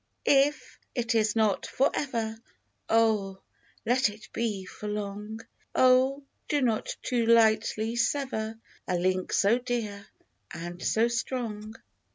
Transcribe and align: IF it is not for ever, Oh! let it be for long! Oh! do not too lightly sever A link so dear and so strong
IF 0.25 0.79
it 0.95 1.13
is 1.13 1.35
not 1.35 1.67
for 1.67 1.91
ever, 1.93 2.35
Oh! 2.89 3.39
let 3.85 4.09
it 4.09 4.29
be 4.33 4.65
for 4.65 4.87
long! 4.87 5.41
Oh! 5.75 6.23
do 6.49 6.59
not 6.63 6.95
too 7.03 7.27
lightly 7.27 7.95
sever 7.95 8.57
A 8.87 8.95
link 8.97 9.31
so 9.31 9.59
dear 9.59 10.07
and 10.51 10.81
so 10.83 11.07
strong 11.07 11.75